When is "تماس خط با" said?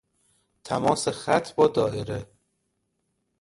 0.63-1.67